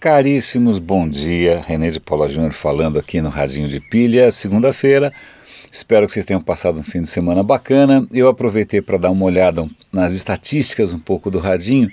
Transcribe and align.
Caríssimos, 0.00 0.78
bom 0.78 1.08
dia. 1.08 1.62
René 1.66 1.88
de 1.88 1.98
Paula 1.98 2.28
Júnior 2.28 2.52
falando 2.52 2.98
aqui 2.98 3.22
no 3.22 3.30
Radinho 3.30 3.66
de 3.66 3.80
Pilha, 3.80 4.30
segunda-feira. 4.30 5.10
Espero 5.72 6.06
que 6.06 6.12
vocês 6.12 6.26
tenham 6.26 6.40
passado 6.40 6.78
um 6.78 6.82
fim 6.82 7.00
de 7.00 7.08
semana 7.08 7.42
bacana. 7.42 8.06
Eu 8.12 8.28
aproveitei 8.28 8.82
para 8.82 8.98
dar 8.98 9.10
uma 9.10 9.24
olhada 9.24 9.66
nas 9.90 10.12
estatísticas 10.12 10.92
um 10.92 10.98
pouco 10.98 11.30
do 11.30 11.38
Radinho, 11.38 11.90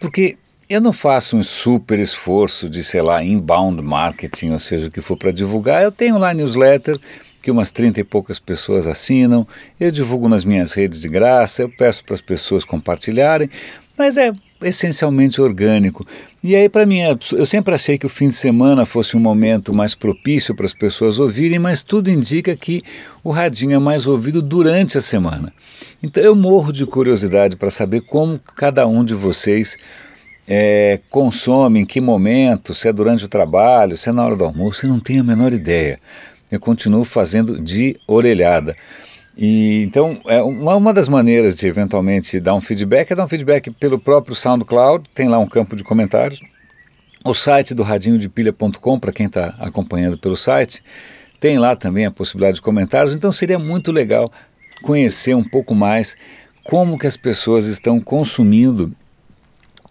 porque 0.00 0.38
eu 0.70 0.80
não 0.80 0.92
faço 0.92 1.36
um 1.36 1.42
super 1.42 1.98
esforço 1.98 2.68
de, 2.68 2.82
sei 2.82 3.02
lá, 3.02 3.22
inbound 3.22 3.82
marketing, 3.82 4.52
ou 4.52 4.58
seja, 4.58 4.88
o 4.88 4.90
que 4.90 5.02
for 5.02 5.16
para 5.16 5.30
divulgar. 5.30 5.82
Eu 5.82 5.92
tenho 5.92 6.16
lá 6.16 6.32
newsletter 6.32 6.98
que 7.42 7.50
umas 7.50 7.70
30 7.70 8.00
e 8.00 8.04
poucas 8.04 8.38
pessoas 8.38 8.86
assinam, 8.86 9.46
eu 9.78 9.90
divulgo 9.90 10.30
nas 10.30 10.46
minhas 10.46 10.72
redes 10.72 11.02
de 11.02 11.08
graça, 11.10 11.60
eu 11.60 11.68
peço 11.68 12.02
para 12.02 12.14
as 12.14 12.22
pessoas 12.22 12.64
compartilharem, 12.64 13.50
mas 13.98 14.16
é 14.16 14.32
essencialmente 14.62 15.40
orgânico. 15.40 16.06
E 16.42 16.54
aí, 16.54 16.68
para 16.68 16.86
mim, 16.86 17.00
é 17.00 17.16
eu 17.32 17.46
sempre 17.46 17.74
achei 17.74 17.98
que 17.98 18.06
o 18.06 18.08
fim 18.08 18.28
de 18.28 18.34
semana 18.34 18.86
fosse 18.86 19.16
um 19.16 19.20
momento 19.20 19.72
mais 19.72 19.94
propício 19.94 20.54
para 20.54 20.66
as 20.66 20.74
pessoas 20.74 21.18
ouvirem, 21.18 21.58
mas 21.58 21.82
tudo 21.82 22.10
indica 22.10 22.54
que 22.56 22.82
o 23.22 23.30
radinho 23.30 23.74
é 23.74 23.78
mais 23.78 24.06
ouvido 24.06 24.40
durante 24.40 24.98
a 24.98 25.00
semana. 25.00 25.52
Então, 26.02 26.22
eu 26.22 26.34
morro 26.34 26.72
de 26.72 26.86
curiosidade 26.86 27.56
para 27.56 27.70
saber 27.70 28.02
como 28.02 28.38
cada 28.38 28.86
um 28.86 29.04
de 29.04 29.14
vocês 29.14 29.76
é, 30.46 31.00
consome, 31.10 31.80
em 31.80 31.86
que 31.86 32.00
momento, 32.00 32.74
se 32.74 32.88
é 32.88 32.92
durante 32.92 33.24
o 33.24 33.28
trabalho, 33.28 33.96
se 33.96 34.08
é 34.08 34.12
na 34.12 34.24
hora 34.24 34.36
do 34.36 34.44
almoço, 34.44 34.84
eu 34.84 34.90
não 34.90 35.00
tenho 35.00 35.20
a 35.20 35.24
menor 35.24 35.52
ideia 35.52 35.98
eu 36.54 36.60
continuo 36.60 37.04
fazendo 37.04 37.60
de 37.60 37.96
orelhada. 38.06 38.76
E, 39.36 39.82
então, 39.82 40.20
é 40.26 40.40
uma, 40.42 40.76
uma 40.76 40.92
das 40.94 41.08
maneiras 41.08 41.56
de 41.56 41.66
eventualmente 41.66 42.38
dar 42.38 42.54
um 42.54 42.60
feedback 42.60 43.10
é 43.10 43.16
dar 43.16 43.24
um 43.24 43.28
feedback 43.28 43.70
pelo 43.70 43.98
próprio 43.98 44.34
SoundCloud, 44.34 45.08
tem 45.12 45.28
lá 45.28 45.38
um 45.38 45.46
campo 45.46 45.74
de 45.74 45.82
comentários. 45.82 46.40
O 47.24 47.34
site 47.34 47.74
do 47.74 47.82
radinhodepilha.com, 47.82 49.00
para 49.00 49.12
quem 49.12 49.26
está 49.26 49.54
acompanhando 49.58 50.18
pelo 50.18 50.36
site, 50.36 50.84
tem 51.40 51.58
lá 51.58 51.74
também 51.74 52.06
a 52.06 52.10
possibilidade 52.10 52.56
de 52.56 52.62
comentários. 52.62 53.14
Então, 53.14 53.32
seria 53.32 53.58
muito 53.58 53.90
legal 53.90 54.30
conhecer 54.82 55.34
um 55.34 55.42
pouco 55.42 55.74
mais 55.74 56.16
como 56.62 56.98
que 56.98 57.06
as 57.06 57.16
pessoas 57.16 57.66
estão 57.66 58.00
consumindo, 58.00 58.94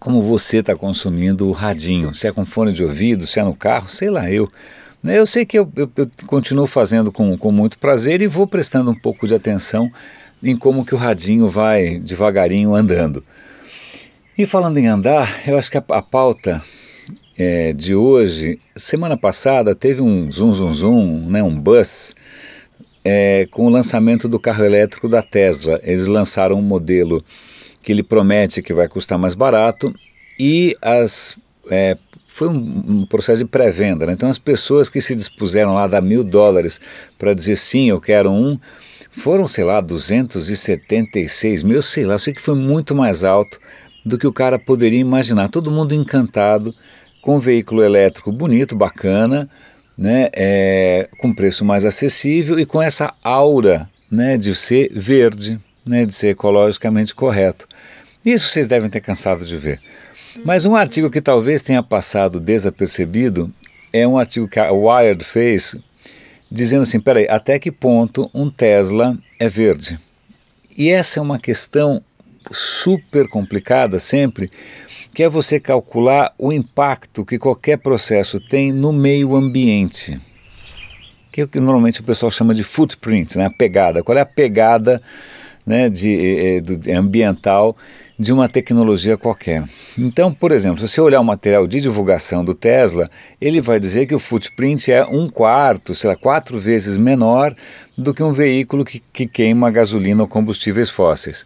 como 0.00 0.22
você 0.22 0.58
está 0.58 0.74
consumindo 0.74 1.48
o 1.48 1.52
radinho, 1.52 2.14
se 2.14 2.26
é 2.26 2.32
com 2.32 2.46
fone 2.46 2.72
de 2.72 2.82
ouvido, 2.82 3.26
se 3.26 3.40
é 3.40 3.44
no 3.44 3.54
carro, 3.54 3.88
sei 3.88 4.10
lá 4.10 4.30
eu. 4.30 4.50
Né, 5.04 5.18
eu 5.18 5.26
sei 5.26 5.44
que 5.44 5.58
eu, 5.58 5.70
eu, 5.76 5.90
eu, 5.98 6.10
continuo 6.26 6.66
fazendo 6.66 7.12
com, 7.12 7.36
com 7.36 7.52
muito 7.52 7.78
prazer 7.78 8.22
e 8.22 8.26
vou 8.26 8.46
prestando 8.46 8.90
um 8.90 8.94
pouco 8.94 9.26
de 9.26 9.34
atenção 9.34 9.92
em 10.42 10.56
como 10.56 10.82
que 10.82 10.94
o 10.94 10.98
radinho 10.98 11.46
vai 11.46 11.98
devagarinho 11.98 12.74
andando. 12.74 13.22
E 14.36 14.46
falando 14.46 14.78
em 14.78 14.86
andar, 14.86 15.46
eu 15.46 15.58
acho 15.58 15.70
que 15.70 15.76
a, 15.76 15.84
a 15.90 16.00
pauta 16.00 16.64
é, 17.36 17.74
de 17.74 17.94
hoje, 17.94 18.58
semana 18.74 19.14
passada 19.14 19.74
teve 19.74 20.00
um 20.00 20.30
zoom 20.32 20.50
zoom 20.50 20.70
zoom, 20.70 21.28
né, 21.28 21.42
um 21.42 21.54
buzz, 21.54 22.14
é, 23.04 23.46
com 23.50 23.66
o 23.66 23.68
lançamento 23.68 24.26
do 24.26 24.40
carro 24.40 24.64
elétrico 24.64 25.06
da 25.06 25.20
Tesla. 25.20 25.78
Eles 25.82 26.08
lançaram 26.08 26.58
um 26.58 26.62
modelo 26.62 27.22
que 27.82 27.92
ele 27.92 28.02
promete 28.02 28.62
que 28.62 28.72
vai 28.72 28.88
custar 28.88 29.18
mais 29.18 29.34
barato 29.34 29.94
e 30.40 30.74
as 30.80 31.36
é, 31.70 31.96
foi 32.34 32.48
um, 32.48 32.84
um 32.88 33.06
processo 33.06 33.38
de 33.38 33.44
pré-venda. 33.44 34.06
Né? 34.06 34.12
Então 34.12 34.28
as 34.28 34.40
pessoas 34.40 34.90
que 34.90 35.00
se 35.00 35.14
dispuseram 35.14 35.72
lá 35.72 35.84
a 35.84 35.86
dar 35.86 36.02
mil 36.02 36.24
dólares 36.24 36.80
para 37.16 37.32
dizer 37.32 37.54
sim, 37.54 37.90
eu 37.90 38.00
quero 38.00 38.28
um, 38.28 38.58
foram, 39.08 39.46
sei 39.46 39.62
lá, 39.62 39.80
276 39.80 41.62
mil, 41.62 41.80
sei 41.80 42.04
lá, 42.04 42.14
eu 42.14 42.18
sei 42.18 42.34
que 42.34 42.40
foi 42.40 42.56
muito 42.56 42.92
mais 42.92 43.22
alto 43.22 43.60
do 44.04 44.18
que 44.18 44.26
o 44.26 44.32
cara 44.32 44.58
poderia 44.58 44.98
imaginar. 44.98 45.48
Todo 45.48 45.70
mundo 45.70 45.94
encantado 45.94 46.74
com 47.22 47.36
um 47.36 47.38
veículo 47.38 47.84
elétrico 47.84 48.32
bonito, 48.32 48.74
bacana, 48.74 49.48
né, 49.96 50.28
é, 50.34 51.08
com 51.18 51.32
preço 51.32 51.64
mais 51.64 51.84
acessível 51.84 52.58
e 52.58 52.66
com 52.66 52.82
essa 52.82 53.14
aura 53.22 53.88
né, 54.10 54.36
de 54.36 54.56
ser 54.56 54.90
verde, 54.92 55.60
né, 55.86 56.04
de 56.04 56.12
ser 56.12 56.30
ecologicamente 56.30 57.14
correto. 57.14 57.64
Isso 58.24 58.48
vocês 58.48 58.66
devem 58.66 58.90
ter 58.90 59.00
cansado 59.00 59.44
de 59.44 59.56
ver. 59.56 59.80
Mas 60.42 60.64
um 60.66 60.74
artigo 60.74 61.10
que 61.10 61.20
talvez 61.20 61.62
tenha 61.62 61.82
passado 61.82 62.40
desapercebido 62.40 63.52
é 63.92 64.06
um 64.06 64.18
artigo 64.18 64.48
que 64.48 64.58
a 64.58 64.72
Wired 64.72 65.24
fez 65.24 65.76
dizendo 66.50 66.82
assim: 66.82 66.98
peraí, 66.98 67.26
até 67.28 67.58
que 67.58 67.70
ponto 67.70 68.30
um 68.34 68.50
Tesla 68.50 69.16
é 69.38 69.48
verde? 69.48 69.98
E 70.76 70.90
essa 70.90 71.20
é 71.20 71.22
uma 71.22 71.38
questão 71.38 72.02
super 72.50 73.28
complicada 73.28 73.98
sempre, 73.98 74.50
que 75.14 75.22
é 75.22 75.28
você 75.28 75.60
calcular 75.60 76.34
o 76.36 76.52
impacto 76.52 77.24
que 77.24 77.38
qualquer 77.38 77.78
processo 77.78 78.40
tem 78.40 78.72
no 78.72 78.92
meio 78.92 79.36
ambiente. 79.36 80.20
Que 81.30 81.40
é 81.40 81.44
o 81.44 81.48
que 81.48 81.60
normalmente 81.60 82.00
o 82.00 82.04
pessoal 82.04 82.30
chama 82.30 82.54
de 82.54 82.62
footprint, 82.62 83.36
né? 83.36 83.46
a 83.46 83.50
pegada. 83.50 84.02
Qual 84.02 84.16
é 84.16 84.20
a 84.20 84.26
pegada 84.26 85.00
né, 85.66 85.88
de, 85.88 86.14
eh, 86.14 86.56
eh, 86.56 86.60
de 86.60 86.92
ambiental 86.92 87.76
de 88.18 88.32
uma 88.32 88.48
tecnologia 88.48 89.16
qualquer. 89.16 89.64
Então, 89.98 90.32
por 90.32 90.52
exemplo, 90.52 90.80
se 90.80 90.88
você 90.88 91.00
olhar 91.00 91.20
o 91.20 91.24
material 91.24 91.66
de 91.66 91.80
divulgação 91.80 92.44
do 92.44 92.54
Tesla, 92.54 93.10
ele 93.40 93.60
vai 93.60 93.80
dizer 93.80 94.06
que 94.06 94.14
o 94.14 94.18
footprint 94.18 94.90
é 94.90 95.04
um 95.04 95.28
quarto, 95.28 95.94
sei 95.94 96.10
lá, 96.10 96.16
quatro 96.16 96.58
vezes 96.58 96.96
menor 96.96 97.54
do 97.98 98.14
que 98.14 98.22
um 98.22 98.32
veículo 98.32 98.84
que, 98.84 99.00
que 99.12 99.26
queima 99.26 99.70
gasolina 99.70 100.22
ou 100.22 100.28
combustíveis 100.28 100.90
fósseis. 100.90 101.44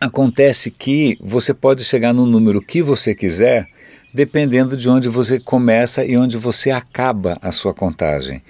Acontece 0.00 0.70
que 0.70 1.16
você 1.20 1.52
pode 1.52 1.82
chegar 1.82 2.12
no 2.12 2.26
número 2.26 2.62
que 2.62 2.82
você 2.82 3.14
quiser, 3.14 3.66
dependendo 4.12 4.76
de 4.76 4.88
onde 4.88 5.08
você 5.08 5.38
começa 5.38 6.04
e 6.04 6.16
onde 6.16 6.36
você 6.36 6.70
acaba 6.70 7.38
a 7.42 7.52
sua 7.52 7.74
contagem. 7.74 8.42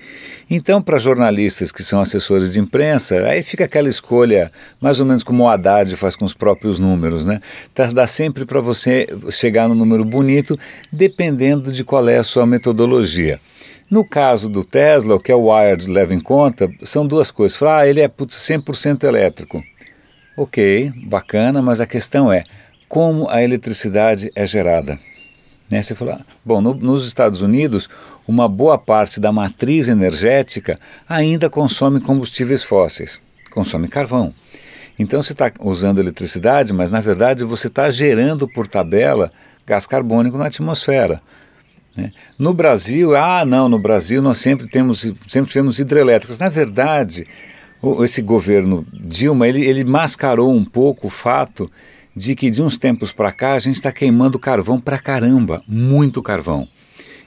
Então, 0.50 0.80
para 0.80 0.98
jornalistas 0.98 1.70
que 1.70 1.82
são 1.82 2.00
assessores 2.00 2.52
de 2.52 2.60
imprensa, 2.60 3.16
aí 3.24 3.42
fica 3.42 3.64
aquela 3.64 3.88
escolha, 3.88 4.50
mais 4.80 4.98
ou 4.98 5.06
menos 5.06 5.22
como 5.22 5.44
o 5.44 5.48
Haddad 5.48 5.94
faz 5.96 6.16
com 6.16 6.24
os 6.24 6.32
próprios 6.32 6.78
números, 6.78 7.26
né? 7.26 7.40
Tá, 7.74 7.86
dá 7.86 8.06
sempre 8.06 8.46
para 8.46 8.60
você 8.60 9.06
chegar 9.30 9.68
no 9.68 9.74
número 9.74 10.04
bonito, 10.04 10.58
dependendo 10.92 11.70
de 11.70 11.84
qual 11.84 12.08
é 12.08 12.16
a 12.16 12.24
sua 12.24 12.46
metodologia. 12.46 13.38
No 13.90 14.06
caso 14.06 14.48
do 14.48 14.62
Tesla, 14.62 15.14
o 15.14 15.20
que 15.20 15.32
a 15.32 15.36
Wired 15.36 15.88
leva 15.88 16.14
em 16.14 16.20
conta 16.20 16.70
são 16.82 17.06
duas 17.06 17.30
coisas. 17.30 17.60
Ah, 17.62 17.86
ele 17.86 18.00
é 18.00 18.08
putz, 18.08 18.36
100% 18.36 19.04
elétrico. 19.04 19.62
Ok, 20.36 20.92
bacana, 21.06 21.60
mas 21.60 21.80
a 21.80 21.86
questão 21.86 22.32
é 22.32 22.44
como 22.88 23.28
a 23.28 23.42
eletricidade 23.42 24.30
é 24.34 24.46
gerada. 24.46 24.98
Né? 25.70 25.82
Você 25.82 25.94
fala, 25.94 26.24
bom, 26.44 26.60
no, 26.60 26.74
nos 26.74 27.06
Estados 27.06 27.42
Unidos, 27.42 27.88
uma 28.26 28.48
boa 28.48 28.78
parte 28.78 29.20
da 29.20 29.30
matriz 29.30 29.88
energética 29.88 30.78
ainda 31.08 31.50
consome 31.50 32.00
combustíveis 32.00 32.64
fósseis, 32.64 33.20
consome 33.50 33.88
carvão. 33.88 34.32
Então 34.98 35.22
você 35.22 35.32
está 35.32 35.52
usando 35.60 36.00
eletricidade, 36.00 36.72
mas 36.72 36.90
na 36.90 37.00
verdade 37.00 37.44
você 37.44 37.68
está 37.68 37.88
gerando 37.88 38.48
por 38.48 38.66
tabela 38.66 39.30
gás 39.64 39.86
carbônico 39.86 40.36
na 40.36 40.46
atmosfera. 40.46 41.22
Né? 41.96 42.12
No 42.38 42.52
Brasil, 42.52 43.14
ah, 43.14 43.44
não, 43.44 43.68
no 43.68 43.78
Brasil 43.78 44.20
nós 44.20 44.38
sempre 44.38 44.66
temos, 44.66 45.12
sempre 45.28 45.50
tivemos 45.50 45.78
hidrelétricas. 45.78 46.38
Na 46.38 46.48
verdade, 46.48 47.26
esse 48.02 48.20
governo 48.22 48.84
Dilma 48.92 49.46
ele, 49.46 49.64
ele 49.64 49.84
mascarou 49.84 50.52
um 50.52 50.64
pouco 50.64 51.06
o 51.06 51.10
fato 51.10 51.70
de 52.18 52.34
que 52.34 52.50
de 52.50 52.60
uns 52.60 52.76
tempos 52.76 53.12
para 53.12 53.30
cá 53.30 53.52
a 53.52 53.58
gente 53.60 53.76
está 53.76 53.92
queimando 53.92 54.40
carvão 54.40 54.80
para 54.80 54.98
caramba, 54.98 55.62
muito 55.68 56.20
carvão. 56.20 56.66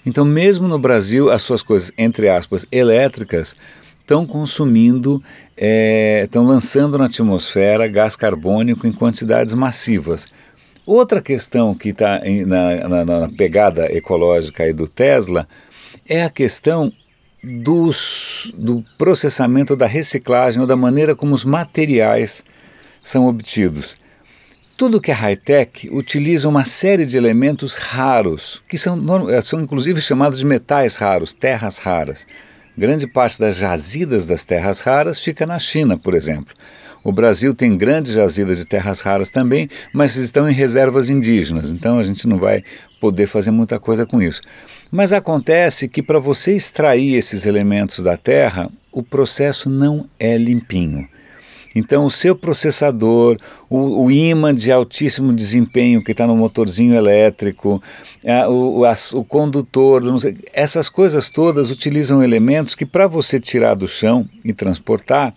Então, 0.06 0.26
mesmo 0.26 0.68
no 0.68 0.78
Brasil, 0.78 1.32
as 1.32 1.44
suas 1.44 1.64
coisas, 1.64 1.94
entre 1.98 2.28
aspas, 2.28 2.66
elétricas, 2.70 3.56
estão 4.02 4.28
consumindo, 4.28 5.24
estão 5.56 6.44
é, 6.44 6.48
lançando 6.48 6.98
na 6.98 7.06
atmosfera 7.06 7.88
gás 7.88 8.18
carbônico 8.18 8.86
em 8.86 8.92
quantidades 8.92 9.54
massivas. 9.54 10.28
Outra 10.86 11.22
questão 11.22 11.74
que 11.74 11.90
está 11.90 12.20
na, 12.46 12.90
na, 12.90 13.06
na, 13.06 13.30
pegada 13.30 13.90
ecológica 13.96 14.64
aí 14.64 14.74
do 14.74 14.90
Tesla 14.90 15.48
é 16.06 16.24
a 16.24 16.30
questão 16.30 16.92
dos, 17.64 18.52
do 18.58 18.84
processamento 18.98 19.74
da 19.74 19.86
reciclagem 19.86 20.60
ou 20.60 20.68
da 20.68 20.76
maneira 20.76 21.16
como 21.16 21.34
os 21.34 21.46
materiais 21.46 22.44
são 23.02 23.26
obtidos. 23.28 24.01
Tudo 24.82 25.00
que 25.00 25.12
é 25.12 25.14
high-tech 25.14 25.88
utiliza 25.92 26.50
uma 26.50 26.66
série 26.66 27.06
de 27.06 27.16
elementos 27.16 27.76
raros, 27.76 28.64
que 28.68 28.80
são, 28.80 29.30
eh, 29.30 29.40
são 29.40 29.62
inclusive 29.62 30.02
chamados 30.02 30.40
de 30.40 30.46
metais 30.48 30.96
raros, 30.96 31.36
terras 31.36 31.78
raras. 31.78 32.26
Grande 32.76 33.06
parte 33.06 33.40
das 33.40 33.58
jazidas 33.58 34.26
das 34.26 34.44
terras 34.44 34.82
raras 34.82 35.20
fica 35.20 35.46
na 35.46 35.60
China, 35.60 36.00
por 36.00 36.16
exemplo. 36.16 36.56
O 37.04 37.12
Brasil 37.12 37.54
tem 37.54 37.78
grandes 37.78 38.14
jazidas 38.14 38.58
de 38.58 38.68
terras 38.68 39.02
raras 39.02 39.30
também, 39.30 39.70
mas 39.94 40.16
estão 40.16 40.50
em 40.50 40.54
reservas 40.54 41.12
indígenas, 41.12 41.72
então 41.72 42.00
a 42.00 42.04
gente 42.04 42.28
não 42.28 42.40
vai 42.40 42.64
poder 43.00 43.28
fazer 43.28 43.52
muita 43.52 43.80
coisa 43.80 44.08
com 44.08 44.20
isso. 44.20 44.42
Mas 44.92 45.14
acontece 45.14 45.88
que 45.88 46.02
para 46.02 46.18
você 46.18 46.56
extrair 46.56 47.14
esses 47.14 47.46
elementos 47.46 48.04
da 48.04 48.18
terra, 48.18 48.68
o 48.92 49.04
processo 49.04 49.70
não 49.70 50.10
é 50.20 50.36
limpinho. 50.40 51.08
Então, 51.74 52.06
o 52.06 52.12
seu 52.12 52.36
processador, 52.36 53.38
o, 53.70 54.06
o 54.06 54.12
ímã 54.12 54.54
de 54.54 54.72
altíssimo 54.72 55.34
desempenho 55.34 56.04
que 56.04 56.12
está 56.12 56.28
no 56.28 56.36
motorzinho 56.36 56.96
elétrico, 56.96 57.82
a, 58.26 58.50
o, 58.50 58.86
a, 58.86 58.94
o 59.14 59.24
condutor, 59.24 60.20
sei, 60.20 60.38
essas 60.54 60.90
coisas 60.90 61.30
todas 61.30 61.72
utilizam 61.72 62.22
elementos 62.22 62.76
que, 62.76 62.86
para 62.86 63.08
você 63.08 63.40
tirar 63.40 63.76
do 63.76 63.88
chão 63.88 64.28
e 64.44 64.54
transportar, 64.54 65.34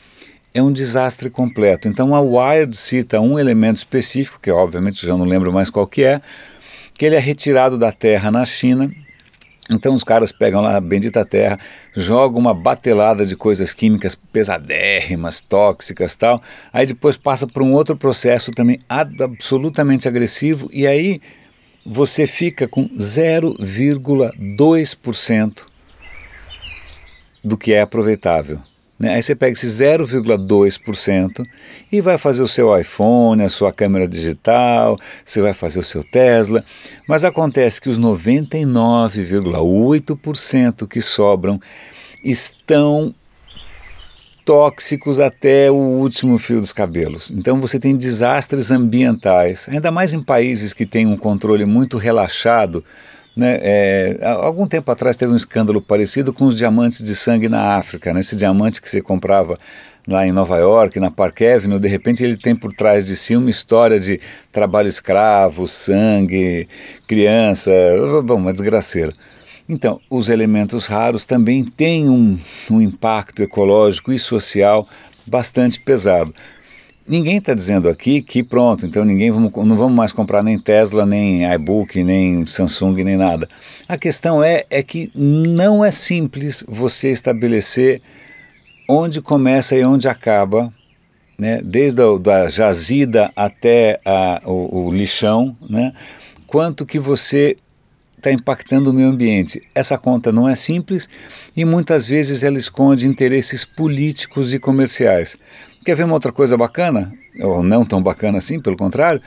é 0.53 0.63
um 0.63 0.73
desastre 0.73 1.31
completo. 1.31 1.89
Então, 1.89 2.15
a 2.15 2.21
Wired 2.21 2.77
cita 2.77 3.21
um 3.21 3.39
elemento 3.39 3.77
específico, 3.77 4.39
que 4.41 4.51
obviamente 4.51 5.07
já 5.07 5.17
não 5.17 5.25
lembro 5.25 5.53
mais 5.53 5.71
qual 5.71 5.87
que 5.87 6.05
é, 6.05 6.21
que 6.97 7.05
ele 7.05 7.17
é 7.17 7.21
retirado 7.21 7.77
da 7.77 7.91
terra 7.91 8.31
na 8.31 8.45
China 8.45 8.91
então 9.70 9.94
os 9.94 10.05
caras 10.05 10.31
pegam 10.31 10.61
lá 10.61 10.76
a 10.76 10.81
bendita 10.81 11.25
terra, 11.25 11.58
jogam 11.94 12.38
uma 12.38 12.52
batelada 12.52 13.25
de 13.25 13.34
coisas 13.34 13.72
químicas 13.72 14.14
pesadérrimas, 14.14 15.40
tóxicas 15.40 16.14
tal, 16.14 16.38
aí 16.72 16.87
depois 16.87 17.16
passa 17.16 17.46
por 17.46 17.62
um 17.62 17.72
outro 17.72 17.96
processo 17.96 18.50
também 18.52 18.78
absolutamente 18.88 20.06
agressivo 20.06 20.69
e 20.72 20.87
aí 20.87 21.20
você 21.84 22.25
fica 22.26 22.69
com 22.69 22.88
0,2% 22.90 25.62
do 27.43 27.58
que 27.58 27.72
é 27.72 27.81
aproveitável. 27.82 28.61
Né? 28.99 29.14
Aí 29.14 29.23
você 29.23 29.35
pega 29.35 29.52
esse 29.52 29.67
0,2% 29.67 31.44
e 31.91 32.00
vai 32.00 32.17
fazer 32.17 32.43
o 32.43 32.49
seu 32.49 32.79
iPhone, 32.79 33.43
a 33.43 33.49
sua 33.49 33.73
câmera 33.73 34.06
digital, 34.06 34.96
você 35.25 35.41
vai 35.41 35.52
fazer 35.52 35.81
o 35.81 35.82
seu 35.82 36.05
Tesla, 36.05 36.62
mas 37.08 37.25
acontece 37.25 37.81
que 37.81 37.88
os 37.88 37.99
99,8% 37.99 40.87
que 40.87 41.00
sobram 41.00 41.61
estão 42.23 43.12
tóxicos 44.44 45.19
até 45.20 45.70
o 45.70 45.75
último 45.75 46.37
fio 46.38 46.61
dos 46.61 46.73
cabelos. 46.73 47.31
Então 47.31 47.61
você 47.61 47.79
tem 47.81 47.97
desastres 47.97 48.70
ambientais, 48.70 49.69
ainda 49.70 49.90
mais 49.90 50.12
em 50.12 50.23
países 50.23 50.75
que 50.75 50.85
têm 50.85 51.06
um 51.06 51.17
controle 51.17 51.64
muito 51.64 51.97
relaxado 51.97 52.85
né, 53.37 53.59
é, 53.61 54.19
algum 54.23 54.67
tempo 54.67 54.91
atrás 54.91 55.17
teve 55.17 55.33
um 55.33 55.37
escândalo 55.37 55.81
parecido 55.81 56.33
com 56.33 56.45
os 56.45 56.57
diamantes 56.57 57.05
de 57.05 57.15
sangue 57.15 57.49
na 57.49 57.77
África. 57.77 58.13
Né, 58.13 58.21
esse 58.21 58.37
diamante 58.37 58.81
que 58.81 58.89
você 58.89 59.03
comprava 59.03 59.59
lá 60.07 60.27
em 60.27 60.33
Nova 60.33 60.59
York, 60.59 61.01
na 61.01 61.11
Park 61.11 61.41
Avenue, 61.43 61.79
de 61.79 61.89
repente 61.89 62.23
ele 62.23 62.37
tem 62.37 62.55
por 62.55 62.73
trás 62.73 63.07
de 63.07 63.17
si 63.17 63.35
uma 63.35 63.51
história 63.51 63.99
de 63.99 64.21
trabalho 64.53 64.89
escravo, 64.89 65.67
sangue, 65.67 66.69
criança, 67.09 67.73
bom, 68.25 68.37
uma 68.37 68.53
desgraceira. 68.53 69.13
Então, 69.69 69.99
os 70.11 70.29
elementos 70.29 70.87
raros 70.87 71.25
também 71.25 71.65
têm 71.65 72.09
um, 72.09 72.39
um 72.71 72.83
impacto 72.83 73.43
ecológico 73.43 74.13
e 74.13 74.19
social 74.19 74.87
bastante 75.27 75.81
pesado. 75.81 76.35
Ninguém 77.06 77.37
está 77.37 77.53
dizendo 77.53 77.89
aqui 77.89 78.23
que 78.23 78.43
pronto, 78.43 78.87
então 78.87 79.05
ninguém 79.05 79.31
vamos, 79.31 79.53
não 79.53 79.77
vamos 79.77 79.95
mais 79.95 80.11
comprar 80.11 80.43
nem 80.43 80.59
Tesla, 80.59 81.05
nem 81.05 81.45
iBook, 81.53 82.03
nem 82.03 82.47
Samsung, 82.47 83.05
nem 83.05 83.17
nada. 83.17 83.47
A 83.87 83.99
questão 83.99 84.43
é, 84.43 84.65
é 84.71 84.83
que 84.83 85.12
não 85.15 85.85
é 85.85 85.91
simples 85.91 86.65
você 86.67 87.11
estabelecer 87.11 88.01
onde 88.89 89.21
começa 89.21 89.77
e 89.77 89.85
onde 89.85 90.09
acaba, 90.09 90.73
né, 91.39 91.61
desde 91.62 92.01
a 92.01 92.19
da 92.19 92.49
jazida 92.49 93.31
até 93.37 94.00
a, 94.05 94.41
o, 94.47 94.87
o 94.87 94.91
lixão, 94.91 95.55
né, 95.69 95.93
quanto 96.47 96.87
que 96.87 96.99
você 96.99 97.59
está 98.25 98.32
impactando 98.32 98.91
o 98.91 98.94
meio 98.94 99.09
ambiente. 99.09 99.61
Essa 99.75 99.99
conta 99.99 100.32
não 100.32 100.49
é 100.49 100.55
simples 100.55 101.09
e 101.55 101.65
muitas 101.65 102.06
vezes 102.06 102.43
ela 102.43 102.56
esconde 102.56 103.06
interesses 103.06 103.65
políticos 103.65 104.55
e 104.55 104.59
comerciais. 104.59 105.37
Quer 105.85 105.94
ver 105.94 106.05
uma 106.05 106.15
outra 106.15 106.32
coisa 106.32 106.56
bacana? 106.56 107.12
Ou 107.41 107.62
não 107.62 107.85
tão 107.85 108.03
bacana 108.03 108.38
assim, 108.38 108.59
pelo 108.59 108.76
contrário? 108.76 109.21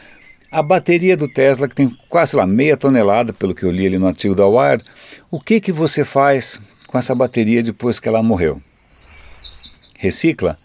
A 0.50 0.64
bateria 0.64 1.16
do 1.16 1.28
Tesla, 1.28 1.68
que 1.68 1.76
tem 1.76 1.96
quase 2.10 2.36
lá, 2.36 2.48
meia 2.48 2.76
tonelada, 2.76 3.34
pelo 3.34 3.54
que 3.54 3.64
eu 3.64 3.72
li 3.72 3.86
ali 3.86 3.98
no 4.00 4.08
artigo 4.08 4.34
da 4.34 4.48
Wired, 4.48 4.84
o 5.30 5.40
que, 5.40 5.62
que 5.62 5.72
você 5.72 6.04
faz 6.04 6.60
com 6.88 6.98
essa 6.98 7.14
bateria 7.14 7.62
depois 7.62 8.00
que 8.00 8.08
ela 8.08 8.24
morreu? 8.24 8.60
Recicla? 10.00 10.58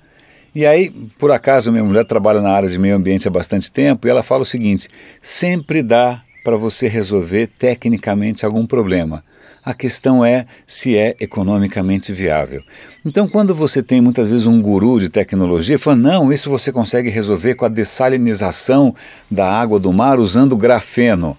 E 0.55 0.64
aí, 0.64 0.90
por 1.19 1.32
acaso, 1.32 1.73
minha 1.73 1.84
mulher 1.84 2.05
trabalha 2.05 2.40
na 2.40 2.52
área 2.52 2.69
de 2.69 2.79
meio 2.79 2.94
ambiente 2.94 3.26
há 3.26 3.31
bastante 3.31 3.73
tempo 3.73 4.06
e 4.06 4.11
ela 4.11 4.23
fala 4.23 4.43
o 4.43 4.46
seguinte: 4.46 4.88
sempre 5.20 5.82
dá 5.82 6.23
para 6.43 6.56
você 6.56 6.89
resolver 6.89 7.49
tecnicamente 7.59 8.44
algum 8.44 8.67
problema. 8.67 9.23
A 9.65 9.73
questão 9.73 10.25
é 10.25 10.44
se 10.67 10.97
é 10.97 11.15
economicamente 11.21 12.12
viável. 12.12 12.61
Então, 13.05 13.29
quando 13.29 13.55
você 13.55 13.81
tem 13.81 14.00
muitas 14.00 14.27
vezes 14.27 14.47
um 14.47 14.61
guru 14.61 14.99
de 14.99 15.09
tecnologia 15.09 15.79
falando, 15.79 16.03
não, 16.03 16.33
isso 16.33 16.50
você 16.50 16.73
consegue 16.73 17.11
resolver 17.11 17.55
com 17.55 17.65
a 17.65 17.69
dessalinização 17.69 18.93
da 19.31 19.49
água 19.49 19.79
do 19.79 19.93
mar 19.93 20.19
usando 20.19 20.56
grafeno. 20.56 21.37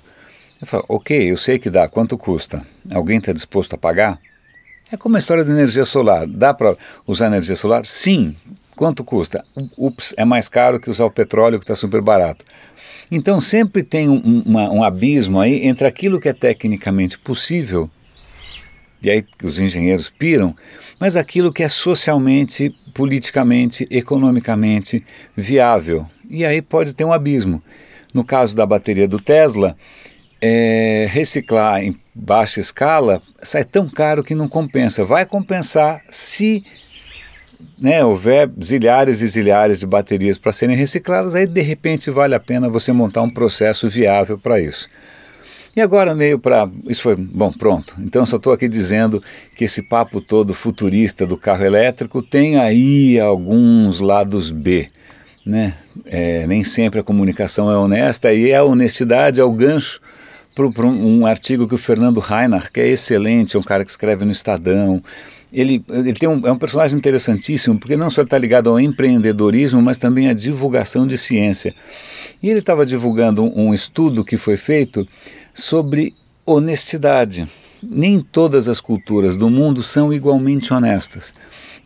Eu 0.61 0.67
falo, 0.67 0.85
ok, 0.87 1.29
eu 1.29 1.37
sei 1.37 1.59
que 1.59 1.69
dá, 1.69 1.89
quanto 1.89 2.17
custa? 2.17 2.65
Alguém 2.93 3.17
está 3.17 3.33
disposto 3.33 3.73
a 3.73 3.77
pagar? 3.77 4.17
É 4.89 4.95
como 4.95 5.17
a 5.17 5.19
história 5.19 5.43
da 5.43 5.51
energia 5.51 5.83
solar. 5.83 6.25
Dá 6.25 6.53
para 6.53 6.77
usar 7.05 7.27
energia 7.27 7.55
solar? 7.55 7.85
Sim. 7.85 8.35
Quanto 8.75 9.03
custa? 9.03 9.43
Ups, 9.77 10.13
é 10.15 10.23
mais 10.23 10.47
caro 10.47 10.79
que 10.79 10.89
usar 10.89 11.05
o 11.05 11.11
petróleo 11.11 11.59
que 11.59 11.63
está 11.63 11.75
super 11.75 12.01
barato. 12.01 12.45
Então 13.11 13.39
sempre 13.39 13.83
tem 13.83 14.09
um, 14.09 14.43
uma, 14.45 14.69
um 14.69 14.83
abismo 14.83 15.39
aí 15.39 15.65
entre 15.65 15.87
aquilo 15.87 16.19
que 16.19 16.29
é 16.29 16.33
tecnicamente 16.33 17.17
possível 17.19 17.89
e 19.03 19.09
aí 19.09 19.25
os 19.43 19.59
engenheiros 19.59 20.09
piram, 20.09 20.55
mas 20.99 21.17
aquilo 21.17 21.51
que 21.51 21.61
é 21.61 21.67
socialmente, 21.67 22.73
politicamente, 22.95 23.85
economicamente 23.91 25.03
viável. 25.35 26.07
E 26.29 26.45
aí 26.45 26.61
pode 26.61 26.95
ter 26.95 27.03
um 27.03 27.11
abismo. 27.11 27.61
No 28.13 28.23
caso 28.23 28.55
da 28.55 28.65
bateria 28.65 29.07
do 29.07 29.19
Tesla, 29.19 29.75
é, 30.41 31.05
reciclar 31.09 31.83
em 31.83 31.97
baixa 32.15 32.59
escala 32.59 33.21
sai 33.41 33.65
tão 33.65 33.89
caro 33.89 34.23
que 34.23 34.35
não 34.35 34.47
compensa. 34.47 35.03
Vai 35.03 35.25
compensar 35.25 36.01
se 36.09 36.63
né, 37.83 38.01
houver 38.01 38.49
zilhares 38.63 39.19
e 39.19 39.27
zilhares 39.27 39.81
de 39.81 39.85
baterias 39.85 40.37
para 40.37 40.53
serem 40.53 40.73
recicladas, 40.73 41.35
aí 41.35 41.45
de 41.45 41.59
repente 41.59 42.09
vale 42.09 42.33
a 42.33 42.39
pena 42.39 42.69
você 42.69 42.93
montar 42.93 43.21
um 43.21 43.29
processo 43.29 43.89
viável 43.89 44.39
para 44.39 44.57
isso. 44.57 44.89
E 45.75 45.81
agora 45.81 46.15
meio 46.15 46.39
para. 46.39 46.69
Isso 46.87 47.01
foi. 47.01 47.17
Bom, 47.17 47.51
pronto. 47.51 47.95
Então 47.99 48.25
só 48.25 48.37
estou 48.37 48.53
aqui 48.53 48.69
dizendo 48.69 49.21
que 49.53 49.65
esse 49.65 49.81
papo 49.81 50.21
todo 50.21 50.53
futurista 50.53 51.25
do 51.25 51.35
carro 51.35 51.65
elétrico 51.65 52.21
tem 52.21 52.57
aí 52.57 53.19
alguns 53.19 53.99
lados 53.99 54.49
B. 54.49 54.87
Né? 55.45 55.73
É, 56.05 56.47
nem 56.47 56.63
sempre 56.63 57.01
a 57.01 57.03
comunicação 57.03 57.69
é 57.69 57.75
honesta 57.75 58.31
e 58.31 58.53
a 58.53 58.63
honestidade 58.63 59.41
é 59.41 59.43
o 59.43 59.51
gancho 59.51 59.99
para 60.55 60.85
um 60.85 61.25
artigo 61.25 61.67
que 61.67 61.75
o 61.75 61.79
Fernando 61.79 62.21
Reinhardt, 62.21 62.71
que 62.71 62.79
é 62.79 62.87
excelente, 62.87 63.57
é 63.57 63.59
um 63.59 63.63
cara 63.63 63.83
que 63.83 63.91
escreve 63.91 64.23
no 64.23 64.31
Estadão, 64.31 65.03
ele, 65.53 65.85
ele 65.89 66.13
tem 66.13 66.27
um, 66.27 66.41
é 66.45 66.51
um 66.51 66.57
personagem 66.57 66.97
interessantíssimo, 66.97 67.77
porque 67.77 67.95
não 67.95 68.09
só 68.09 68.23
está 68.23 68.37
ligado 68.37 68.69
ao 68.69 68.79
empreendedorismo, 68.79 69.81
mas 69.81 69.99
também 69.99 70.27
à 70.27 70.33
divulgação 70.33 71.05
de 71.05 71.17
ciência. 71.17 71.75
E 72.41 72.49
ele 72.49 72.59
estava 72.59 72.85
divulgando 72.85 73.43
um, 73.43 73.67
um 73.67 73.73
estudo 73.73 74.25
que 74.25 74.35
foi 74.35 74.57
feito 74.57 75.07
sobre 75.53 76.11
honestidade. 76.45 77.47
Nem 77.81 78.19
todas 78.19 78.67
as 78.67 78.81
culturas 78.81 79.37
do 79.37 79.49
mundo 79.49 79.83
são 79.83 80.11
igualmente 80.11 80.73
honestas. 80.73 81.33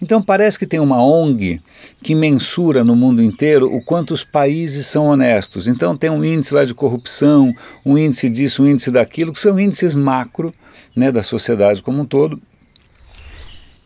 Então 0.01 0.21
parece 0.21 0.59
que 0.59 0.67
tem 0.67 0.79
uma 0.79 1.03
ONG 1.03 1.59
que 2.03 2.13
mensura 2.13 2.83
no 2.83 2.95
mundo 2.95 3.21
inteiro 3.21 3.73
o 3.73 3.81
quanto 3.81 4.13
os 4.13 4.23
países 4.23 4.85
são 4.85 5.05
honestos. 5.05 5.67
Então 5.67 5.97
tem 5.97 6.09
um 6.09 6.23
índice 6.23 6.53
lá 6.53 6.63
de 6.63 6.73
corrupção, 6.73 7.53
um 7.85 7.97
índice 7.97 8.29
disso, 8.29 8.63
um 8.63 8.67
índice 8.67 8.91
daquilo, 8.91 9.33
que 9.33 9.39
são 9.39 9.59
índices 9.59 9.95
macro 9.95 10.53
né, 10.95 11.11
da 11.11 11.23
sociedade 11.23 11.81
como 11.81 12.03
um 12.03 12.05
todo. 12.05 12.39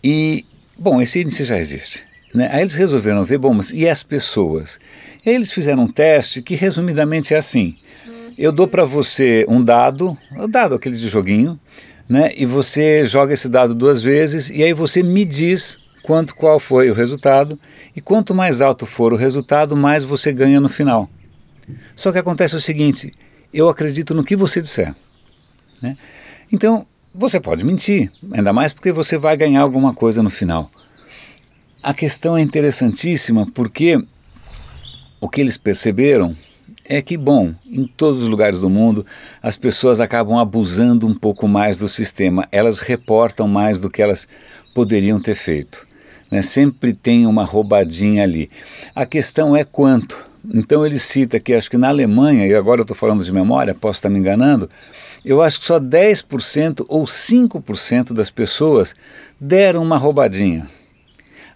E, 0.03 0.46
bom, 0.77 1.01
esse 1.01 1.22
índice 1.22 1.43
já 1.43 1.58
existe. 1.58 2.03
Né? 2.34 2.50
Aí 2.51 2.62
eles 2.62 2.75
resolveram 2.75 3.24
ver, 3.25 3.38
bom, 3.38 3.53
mas 3.53 3.72
e 3.72 3.88
as 3.88 4.03
pessoas? 4.03 4.79
E 5.25 5.29
aí 5.29 5.36
eles 5.36 5.51
fizeram 5.51 5.84
um 5.84 5.91
teste 5.91 6.41
que 6.41 6.55
resumidamente 6.55 7.34
é 7.34 7.38
assim. 7.38 7.75
Eu 8.38 8.51
dou 8.51 8.67
para 8.67 8.86
você 8.86 9.46
um 9.48 9.63
dado, 9.63 10.17
o 10.38 10.48
dado 10.48 10.75
aquele 10.75 10.96
de 10.96 11.08
joguinho, 11.10 11.60
né? 12.10 12.31
E 12.36 12.46
você 12.46 13.05
joga 13.05 13.34
esse 13.34 13.48
dado 13.48 13.75
duas 13.75 14.01
vezes 14.01 14.50
e 14.50 14.63
aí 14.63 14.74
você 14.74 15.03
me 15.03 15.25
diz 15.25 15.77
quanto 16.01 16.34
qual 16.34 16.60
foi 16.60 16.89
o 16.89 16.93
resultado 16.93 17.60
e 17.96 18.01
quanto 18.01 18.34
mais 18.34 18.62
alto 18.62 18.86
for 18.86 19.13
o 19.13 19.17
resultado, 19.17 19.75
mais 19.75 20.03
você 20.03 20.31
ganha 20.31 20.60
no 20.60 20.70
final. 20.70 21.10
Só 21.96 22.12
que 22.12 22.17
acontece 22.17 22.55
o 22.55 22.62
seguinte: 22.62 23.13
eu 23.53 23.70
acredito 23.70 24.13
no 24.13 24.24
que 24.24 24.36
você 24.36 24.62
disser, 24.62 24.96
né? 25.81 25.96
Então 26.51 26.86
você 27.13 27.39
pode 27.39 27.63
mentir, 27.63 28.12
ainda 28.32 28.53
mais 28.53 28.72
porque 28.74 28.91
você 28.91 29.18
vai 29.18 29.36
ganhar 29.36 29.62
alguma 29.62 29.94
coisa 29.94 30.24
no 30.24 30.30
final. 30.30 30.70
A 31.84 31.94
questão 31.94 32.38
é 32.38 32.41
interessantíssima 32.41 33.48
porque 33.53 34.01
o 35.20 35.27
que 35.27 35.41
eles 35.41 35.58
perceberam 35.58 36.36
é 36.86 37.01
que, 37.01 37.18
bom, 37.18 37.53
em 37.65 37.86
todos 37.86 38.22
os 38.22 38.27
lugares 38.27 38.62
do 38.62 38.70
mundo, 38.70 39.06
as 39.41 39.56
pessoas 39.56 40.01
acabam 40.01 40.38
abusando 40.38 41.08
um 41.08 41.13
pouco 41.13 41.48
mais 41.48 41.77
do 41.77 41.88
sistema, 41.88 42.48
elas 42.51 42.80
reportam 42.80 43.48
mais 43.48 43.80
do 43.80 43.89
que 43.89 44.01
elas 44.01 44.27
poderiam 44.74 45.20
ter 45.20 45.36
feito. 45.36 45.86
né? 46.30 46.41
sempre 46.41 46.94
tem 46.94 47.25
uma 47.25 47.44
roubadinha 47.44 48.24
ali. 48.24 48.50
A 48.96 49.06
questão 49.06 49.56
é 49.56 49.63
quanto. 49.63 50.18
Então 50.53 50.86
ele 50.86 50.98
cita 50.98 51.39
que 51.39 51.53
acho 51.53 51.70
que 51.70 51.77
na 51.77 51.89
Alemanha, 51.89 52.48
e 52.48 52.56
agora 52.56 52.82
eu 52.82 52.84
estou 52.84 52.98
falando 52.98 53.24
de 53.24 53.32
memória, 53.32 53.75
posso 53.75 54.00
estar 54.00 54.10
me 54.10 54.20
enganando, 54.20 54.70
eu 55.24 55.42
acho 55.42 55.60
que 55.60 55.66
só 55.66 55.80
10% 55.80 56.86
ou 56.88 57.04
5% 57.04 58.13
das 58.13 58.30
pessoas 58.30 58.96
deram 59.40 59.84
uma 59.84 59.98
roubadinha. 59.98 60.68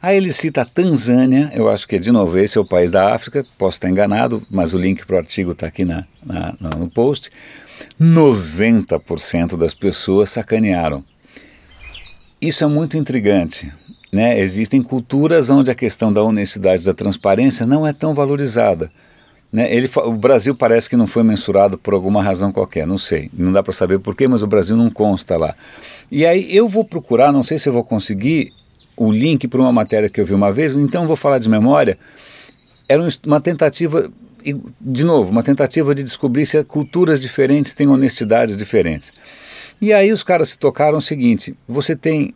Aí 0.01 0.17
ele 0.17 0.31
cita 0.31 0.61
a 0.61 0.65
Tanzânia, 0.65 1.51
eu 1.55 1.67
acho 1.69 1.87
que 1.87 1.95
é 1.95 1.99
de 1.99 2.11
novo, 2.11 2.37
esse 2.37 2.57
é 2.57 2.61
o 2.61 2.67
país 2.67 2.91
da 2.91 3.13
África, 3.15 3.43
posso 3.57 3.77
estar 3.77 3.89
enganado, 3.89 4.39
mas 4.51 4.73
o 4.73 4.77
link 4.77 5.03
para 5.05 5.15
o 5.15 5.19
artigo 5.19 5.51
está 5.51 5.65
aqui 5.65 5.83
na, 5.83 6.05
na, 6.23 6.53
no 6.77 6.89
post. 6.89 7.31
90% 7.99 9.57
das 9.57 9.73
pessoas 9.73 10.29
sacanearam. 10.29 11.03
Isso 12.41 12.63
é 12.63 12.67
muito 12.67 12.97
intrigante. 12.97 13.71
Né? 14.11 14.39
Existem 14.39 14.81
culturas 14.81 15.49
onde 15.49 15.71
a 15.71 15.75
questão 15.75 16.13
da 16.13 16.21
honestidade 16.21 16.85
da 16.85 16.93
transparência 16.93 17.65
não 17.65 17.85
é 17.85 17.91
tão 17.91 18.13
valorizada. 18.13 18.91
Né? 19.55 19.73
Ele, 19.73 19.89
o 20.03 20.11
Brasil 20.11 20.53
parece 20.53 20.89
que 20.89 20.97
não 20.97 21.07
foi 21.07 21.23
mensurado 21.23 21.77
por 21.77 21.93
alguma 21.93 22.21
razão 22.21 22.51
qualquer, 22.51 22.85
não 22.85 22.97
sei, 22.97 23.31
não 23.33 23.53
dá 23.53 23.63
para 23.63 23.71
saber 23.71 23.99
porquê, 23.99 24.27
mas 24.27 24.43
o 24.43 24.47
Brasil 24.47 24.75
não 24.75 24.89
consta 24.89 25.37
lá. 25.37 25.55
E 26.11 26.25
aí 26.25 26.53
eu 26.53 26.67
vou 26.67 26.83
procurar, 26.83 27.31
não 27.31 27.41
sei 27.41 27.57
se 27.57 27.69
eu 27.69 27.71
vou 27.71 27.85
conseguir, 27.85 28.51
o 28.97 29.09
link 29.09 29.47
para 29.47 29.61
uma 29.61 29.71
matéria 29.71 30.09
que 30.09 30.19
eu 30.19 30.25
vi 30.25 30.33
uma 30.33 30.51
vez, 30.51 30.73
então 30.73 31.07
vou 31.07 31.15
falar 31.15 31.37
de 31.37 31.47
memória. 31.47 31.97
Era 32.89 33.01
uma 33.25 33.39
tentativa, 33.39 34.11
de 34.81 35.05
novo, 35.05 35.31
uma 35.31 35.41
tentativa 35.41 35.95
de 35.95 36.03
descobrir 36.03 36.45
se 36.45 36.61
culturas 36.65 37.21
diferentes 37.21 37.73
têm 37.73 37.87
honestidades 37.87 38.57
diferentes. 38.57 39.13
E 39.81 39.93
aí 39.93 40.11
os 40.11 40.21
caras 40.21 40.49
se 40.49 40.57
tocaram 40.57 40.97
o 40.97 41.01
seguinte: 41.01 41.55
você 41.65 41.95
tem 41.95 42.35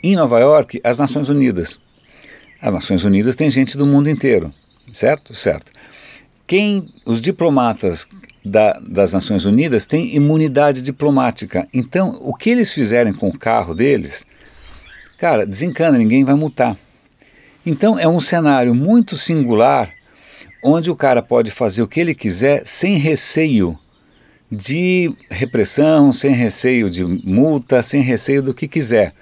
em 0.00 0.14
Nova 0.14 0.38
York 0.38 0.80
as 0.84 1.00
Nações 1.00 1.28
Unidas. 1.28 1.80
As 2.62 2.72
Nações 2.72 3.02
Unidas 3.02 3.34
têm 3.34 3.50
gente 3.50 3.76
do 3.76 3.84
mundo 3.84 4.08
inteiro, 4.08 4.52
certo? 4.92 5.34
Certo. 5.34 5.75
Quem 6.46 6.84
os 7.04 7.20
diplomatas 7.20 8.06
da, 8.44 8.78
das 8.80 9.12
Nações 9.12 9.44
Unidas 9.44 9.86
têm 9.86 10.14
imunidade 10.14 10.82
diplomática. 10.82 11.66
Então, 11.74 12.18
o 12.20 12.32
que 12.32 12.50
eles 12.50 12.72
fizerem 12.72 13.12
com 13.12 13.28
o 13.28 13.38
carro 13.38 13.74
deles 13.74 14.24
Cara, 15.18 15.46
desencana, 15.46 15.96
ninguém 15.96 16.24
vai 16.24 16.34
multar. 16.34 16.76
Então 17.64 17.98
é 17.98 18.06
um 18.06 18.20
cenário 18.20 18.74
muito 18.74 19.16
singular 19.16 19.90
onde 20.62 20.90
o 20.90 20.96
cara 20.96 21.22
pode 21.22 21.50
fazer 21.50 21.82
o 21.82 21.88
que 21.88 22.00
ele 22.00 22.14
quiser 22.14 22.66
sem 22.66 22.96
receio 22.98 23.78
de 24.52 25.10
repressão, 25.30 26.12
sem 26.12 26.32
receio 26.32 26.90
de 26.90 27.04
multa, 27.04 27.82
sem 27.82 28.02
receio 28.02 28.42
do 28.42 28.52
que 28.52 28.68
quiser. 28.68 29.14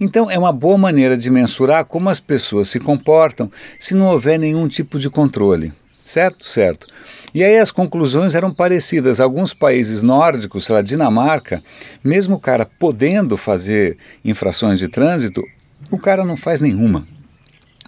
Então 0.00 0.28
é 0.28 0.36
uma 0.36 0.52
boa 0.52 0.76
maneira 0.76 1.16
de 1.16 1.30
mensurar 1.30 1.84
como 1.84 2.08
as 2.08 2.18
pessoas 2.18 2.68
se 2.68 2.80
comportam 2.80 3.50
se 3.78 3.94
não 3.94 4.08
houver 4.08 4.40
nenhum 4.40 4.66
tipo 4.66 4.98
de 4.98 5.08
controle. 5.08 5.72
Certo? 6.08 6.42
Certo. 6.42 6.86
E 7.34 7.44
aí 7.44 7.58
as 7.58 7.70
conclusões 7.70 8.34
eram 8.34 8.50
parecidas. 8.50 9.20
Alguns 9.20 9.52
países 9.52 10.02
nórdicos, 10.02 10.64
sei 10.64 10.76
lá, 10.76 10.80
Dinamarca, 10.80 11.62
mesmo 12.02 12.36
o 12.36 12.40
cara 12.40 12.64
podendo 12.64 13.36
fazer 13.36 13.98
infrações 14.24 14.78
de 14.78 14.88
trânsito, 14.88 15.44
o 15.90 15.98
cara 15.98 16.24
não 16.24 16.34
faz 16.34 16.62
nenhuma. 16.62 17.06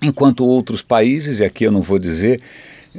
Enquanto 0.03 0.45
outros 0.45 0.83
países, 0.83 1.39
e 1.41 1.45
aqui 1.45 1.65
eu 1.65 1.73
não 1.73 1.81
vou 1.81 1.99
dizer 1.99 2.43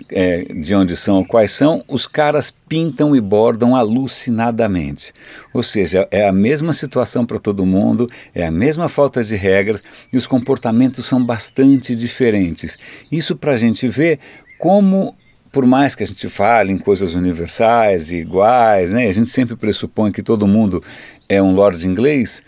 é, 0.09 0.43
de 0.43 0.73
onde 0.73 0.95
são 0.97 1.17
ou 1.17 1.25
quais 1.25 1.51
são, 1.51 1.83
os 1.87 2.07
caras 2.07 2.49
pintam 2.49 3.15
e 3.15 3.21
bordam 3.21 3.75
alucinadamente. 3.75 5.13
Ou 5.53 5.61
seja, 5.61 6.07
é 6.09 6.27
a 6.27 6.31
mesma 6.31 6.73
situação 6.73 7.27
para 7.27 7.37
todo 7.37 7.63
mundo, 7.63 8.09
é 8.33 8.43
a 8.43 8.51
mesma 8.51 8.89
falta 8.89 9.23
de 9.23 9.35
regras 9.35 9.83
e 10.11 10.17
os 10.17 10.25
comportamentos 10.25 11.05
são 11.05 11.23
bastante 11.23 11.95
diferentes. 11.95 12.79
Isso 13.11 13.37
para 13.37 13.53
a 13.53 13.57
gente 13.57 13.87
ver 13.87 14.19
como 14.61 15.15
por 15.51 15.65
mais 15.65 15.95
que 15.95 16.03
a 16.03 16.05
gente 16.05 16.29
fale 16.29 16.71
em 16.71 16.77
coisas 16.77 17.13
universais 17.13 18.11
e 18.11 18.17
iguais, 18.17 18.93
né, 18.93 19.07
a 19.07 19.11
gente 19.11 19.29
sempre 19.29 19.57
pressupõe 19.57 20.11
que 20.11 20.23
todo 20.23 20.47
mundo 20.47 20.81
é 21.27 21.41
um 21.41 21.51
lord 21.51 21.85
inglês, 21.85 22.41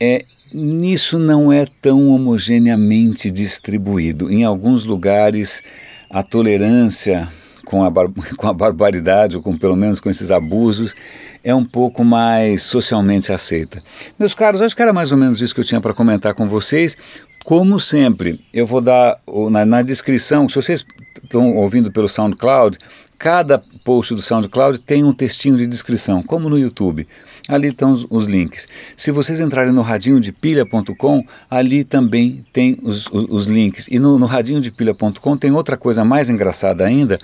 é, 0.00 0.22
nisso 0.54 1.18
não 1.18 1.52
é 1.52 1.66
tão 1.82 2.08
homogeneamente 2.08 3.30
distribuído. 3.32 4.30
Em 4.30 4.44
alguns 4.44 4.84
lugares, 4.84 5.62
a 6.08 6.22
tolerância 6.22 7.28
com 7.64 7.82
a, 7.82 7.90
com 8.36 8.46
a 8.46 8.52
barbaridade, 8.52 9.36
ou 9.36 9.42
com 9.42 9.56
pelo 9.56 9.74
menos 9.74 9.98
com 9.98 10.08
esses 10.08 10.30
abusos, 10.30 10.94
é 11.42 11.54
um 11.54 11.64
pouco 11.64 12.04
mais 12.04 12.62
socialmente 12.62 13.32
aceita. 13.32 13.82
Meus 14.18 14.34
caros, 14.34 14.62
acho 14.62 14.76
que 14.76 14.82
era 14.82 14.92
mais 14.92 15.10
ou 15.10 15.18
menos 15.18 15.40
isso 15.40 15.54
que 15.54 15.60
eu 15.60 15.64
tinha 15.64 15.80
para 15.80 15.94
comentar 15.94 16.34
com 16.34 16.48
vocês. 16.48 16.96
Como 17.44 17.78
sempre, 17.78 18.40
eu 18.52 18.66
vou 18.66 18.80
dar 18.80 19.20
na, 19.50 19.64
na 19.64 19.82
descrição, 19.82 20.48
se 20.48 20.56
vocês 20.56 20.84
estão 21.26 21.54
ouvindo 21.56 21.92
pelo 21.92 22.08
SoundCloud, 22.08 22.78
cada 23.18 23.62
post 23.84 24.14
do 24.14 24.22
SoundCloud 24.22 24.80
tem 24.80 25.04
um 25.04 25.12
textinho 25.12 25.56
de 25.56 25.66
descrição, 25.66 26.22
como 26.22 26.48
no 26.48 26.58
YouTube. 26.58 27.06
Ali 27.48 27.68
estão 27.68 27.92
os, 27.92 28.06
os 28.08 28.26
links. 28.26 28.66
Se 28.96 29.10
vocês 29.10 29.38
entrarem 29.38 29.72
no 29.72 29.82
radinhodepilha.com, 29.82 31.24
ali 31.48 31.84
também 31.84 32.44
tem 32.52 32.78
os, 32.82 33.06
os, 33.06 33.26
os 33.28 33.46
links. 33.46 33.86
E 33.88 33.98
no, 33.98 34.18
no 34.18 34.26
radinhodepilha.com 34.26 35.36
tem 35.36 35.52
outra 35.52 35.76
coisa 35.76 36.04
mais 36.04 36.28
engraçada 36.28 36.84
ainda, 36.84 37.18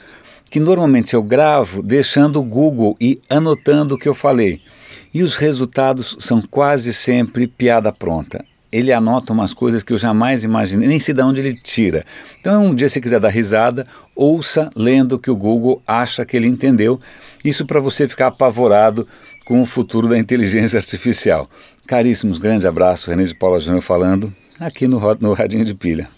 que 0.50 0.60
normalmente 0.60 1.14
eu 1.14 1.22
gravo 1.22 1.82
deixando 1.82 2.38
o 2.38 2.44
Google 2.44 2.96
e 3.00 3.20
anotando 3.28 3.94
o 3.94 3.98
que 3.98 4.08
eu 4.08 4.14
falei. 4.14 4.60
E 5.12 5.22
os 5.22 5.34
resultados 5.34 6.16
são 6.20 6.40
quase 6.42 6.92
sempre 6.92 7.46
piada 7.46 7.92
pronta 7.92 8.51
ele 8.72 8.92
anota 8.92 9.32
umas 9.32 9.52
coisas 9.52 9.82
que 9.82 9.92
eu 9.92 9.98
jamais 9.98 10.42
imaginei, 10.42 10.88
nem 10.88 10.98
sei 10.98 11.14
de 11.14 11.22
onde 11.22 11.40
ele 11.40 11.54
tira. 11.54 12.04
Então, 12.40 12.66
um 12.66 12.74
dia, 12.74 12.88
se 12.88 13.00
quiser 13.00 13.20
dar 13.20 13.28
risada, 13.28 13.86
ouça 14.16 14.70
lendo 14.74 15.12
o 15.12 15.18
que 15.18 15.30
o 15.30 15.36
Google 15.36 15.82
acha 15.86 16.24
que 16.24 16.36
ele 16.36 16.48
entendeu. 16.48 16.98
Isso 17.44 17.66
para 17.66 17.78
você 17.78 18.08
ficar 18.08 18.28
apavorado 18.28 19.06
com 19.44 19.60
o 19.60 19.66
futuro 19.66 20.08
da 20.08 20.18
inteligência 20.18 20.78
artificial. 20.78 21.48
Caríssimos, 21.86 22.38
grande 22.38 22.66
abraço, 22.66 23.10
René 23.10 23.24
de 23.24 23.34
Paula 23.34 23.60
Júnior 23.60 23.82
falando 23.82 24.32
aqui 24.58 24.86
no, 24.86 24.98
no 25.20 25.32
Radinho 25.32 25.64
de 25.64 25.74
Pilha. 25.74 26.08